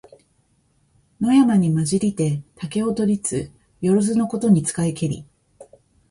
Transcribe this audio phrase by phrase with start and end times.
[1.19, 3.51] 野山にまじりて竹を取りつ、
[3.81, 5.27] よろづのことに使いけり。